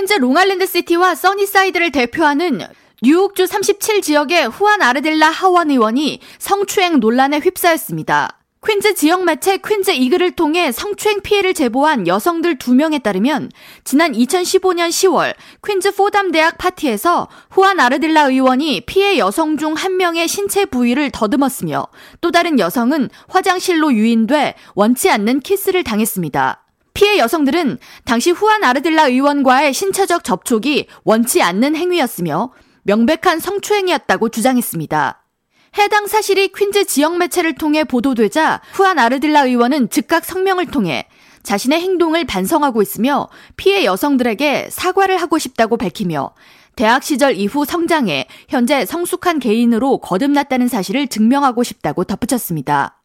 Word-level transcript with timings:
퀸즈 0.00 0.14
롱아일랜드 0.14 0.64
시티와 0.64 1.14
써니사이드를 1.14 1.92
대표하는 1.92 2.62
뉴욕주 3.02 3.44
37지역의 3.44 4.50
후안 4.50 4.80
아르딜라 4.80 5.28
하원 5.28 5.70
의원이 5.70 6.20
성추행 6.38 7.00
논란에 7.00 7.38
휩싸였습니다. 7.40 8.38
퀸즈 8.66 8.94
지역 8.94 9.24
매체 9.24 9.58
퀸즈 9.58 9.90
이글을 9.90 10.30
통해 10.36 10.72
성추행 10.72 11.20
피해를 11.20 11.52
제보한 11.52 12.06
여성들 12.06 12.56
2명에 12.56 13.02
따르면 13.02 13.50
지난 13.84 14.12
2015년 14.12 14.88
10월 14.88 15.34
퀸즈 15.66 15.94
포담 15.96 16.32
대학 16.32 16.56
파티에서 16.56 17.28
후안 17.50 17.78
아르딜라 17.78 18.30
의원이 18.30 18.86
피해 18.86 19.18
여성 19.18 19.58
중 19.58 19.74
한 19.74 19.98
명의 19.98 20.26
신체 20.26 20.64
부위를 20.64 21.10
더듬었으며 21.10 21.86
또 22.22 22.30
다른 22.30 22.58
여성은 22.58 23.10
화장실로 23.28 23.92
유인돼 23.92 24.54
원치 24.74 25.10
않는 25.10 25.40
키스를 25.40 25.84
당했습니다. 25.84 26.69
피해 26.94 27.18
여성들은 27.18 27.78
당시 28.04 28.30
후안 28.30 28.64
아르델라 28.64 29.08
의원과의 29.08 29.72
신체적 29.72 30.24
접촉이 30.24 30.86
원치 31.04 31.42
않는 31.42 31.76
행위였으며 31.76 32.52
명백한 32.82 33.40
성추행이었다고 33.40 34.30
주장했습니다. 34.30 35.24
해당 35.78 36.06
사실이 36.06 36.52
퀸즈 36.52 36.86
지역 36.86 37.16
매체를 37.16 37.54
통해 37.54 37.84
보도되자 37.84 38.60
후안 38.72 38.98
아르딜라 38.98 39.46
의원은 39.46 39.90
즉각 39.90 40.24
성명을 40.24 40.66
통해 40.66 41.06
자신의 41.42 41.80
행동을 41.80 42.24
반성하고 42.24 42.82
있으며 42.82 43.28
피해 43.56 43.84
여성들에게 43.84 44.68
사과를 44.70 45.16
하고 45.18 45.38
싶다고 45.38 45.76
밝히며 45.76 46.34
대학 46.76 47.02
시절 47.02 47.36
이후 47.36 47.64
성장해 47.64 48.26
현재 48.48 48.84
성숙한 48.84 49.38
개인으로 49.38 49.98
거듭났다는 49.98 50.68
사실을 50.68 51.08
증명하고 51.08 51.62
싶다고 51.62 52.04
덧붙였습니다. 52.04 52.99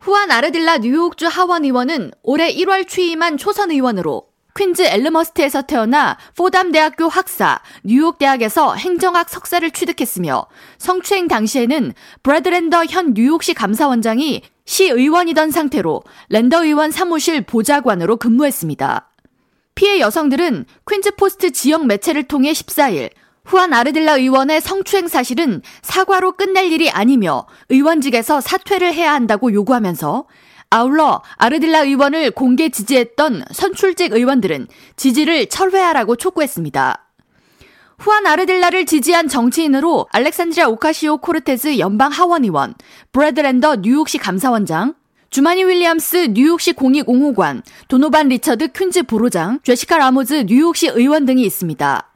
후안 0.00 0.30
아르딜라 0.30 0.78
뉴욕주 0.78 1.26
하원 1.26 1.64
의원은 1.64 2.12
올해 2.22 2.50
1월 2.54 2.88
취임한 2.88 3.36
초선 3.36 3.70
의원으로 3.70 4.28
퀸즈 4.56 4.82
엘머스트에서 4.82 5.62
태어나 5.62 6.16
포담 6.36 6.72
대학교 6.72 7.06
학사, 7.08 7.60
뉴욕 7.84 8.18
대학에서 8.18 8.74
행정학 8.74 9.28
석사를 9.28 9.70
취득했으며 9.70 10.46
성추행 10.78 11.28
당시에는 11.28 11.92
브래드 12.22 12.48
랜더 12.48 12.86
현 12.86 13.12
뉴욕시 13.12 13.52
감사원장이 13.52 14.42
시 14.64 14.88
의원이던 14.88 15.50
상태로 15.50 16.02
랜더 16.30 16.64
의원 16.64 16.90
사무실 16.90 17.42
보좌관으로 17.42 18.16
근무했습니다. 18.16 19.10
피해 19.74 20.00
여성들은 20.00 20.64
퀸즈 20.90 21.16
포스트 21.16 21.52
지역 21.52 21.86
매체를 21.86 22.24
통해 22.24 22.52
14일 22.52 23.10
후안 23.44 23.72
아르딜라 23.72 24.16
의원의 24.16 24.60
성추행 24.60 25.08
사실은 25.08 25.62
사과로 25.82 26.32
끝낼 26.32 26.70
일이 26.70 26.90
아니며 26.90 27.46
의원직에서 27.68 28.40
사퇴를 28.40 28.94
해야 28.94 29.12
한다고 29.12 29.52
요구하면서 29.52 30.26
아울러 30.70 31.22
아르딜라 31.36 31.80
의원을 31.80 32.30
공개 32.30 32.68
지지했던 32.68 33.44
선출직 33.52 34.12
의원들은 34.12 34.68
지지를 34.96 35.48
철회하라고 35.48 36.16
촉구했습니다. 36.16 37.06
후안 37.98 38.26
아르딜라를 38.26 38.86
지지한 38.86 39.28
정치인으로 39.28 40.06
알렉산드리아 40.10 40.68
오카시오 40.68 41.18
코르테즈 41.18 41.78
연방 41.80 42.12
하원 42.12 42.44
의원, 42.44 42.74
브래드랜더 43.12 43.76
뉴욕시 43.82 44.16
감사원장, 44.16 44.94
주마니 45.28 45.64
윌리엄스 45.64 46.28
뉴욕시 46.32 46.72
공익 46.72 47.08
옹호관, 47.08 47.62
도노반 47.88 48.28
리처드 48.28 48.68
퀸즈 48.72 49.02
보로장, 49.02 49.60
제시카 49.64 49.98
라모즈 49.98 50.44
뉴욕시 50.46 50.88
의원 50.88 51.26
등이 51.26 51.42
있습니다. 51.42 52.10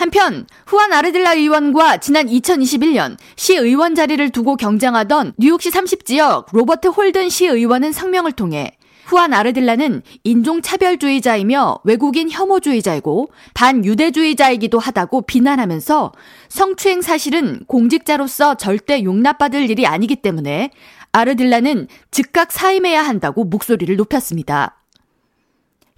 한편 0.00 0.46
후안 0.64 0.94
아르딜라 0.94 1.34
의원과 1.34 1.98
지난 1.98 2.26
2021년 2.26 3.18
시의원 3.36 3.94
자리를 3.94 4.30
두고 4.30 4.56
경쟁하던 4.56 5.34
뉴욕시 5.36 5.70
30지역 5.70 6.46
로버트 6.52 6.88
홀든 6.88 7.28
시의원은 7.28 7.92
성명을 7.92 8.32
통해 8.32 8.78
후안 9.04 9.34
아르딜라는 9.34 10.00
인종차별주의자이며 10.24 11.80
외국인 11.84 12.30
혐오주의자이고 12.30 13.28
반유대주의자이기도 13.52 14.78
하다고 14.78 15.22
비난하면서 15.26 16.12
성추행 16.48 17.02
사실은 17.02 17.62
공직자로서 17.66 18.54
절대 18.54 19.04
용납받을 19.04 19.68
일이 19.68 19.86
아니기 19.86 20.16
때문에 20.16 20.70
아르딜라는 21.12 21.88
즉각 22.10 22.52
사임해야 22.52 23.02
한다고 23.02 23.44
목소리를 23.44 23.94
높였습니다. 23.96 24.82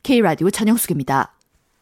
K라디오 0.02 0.50
전영숙입니다. 0.50 1.34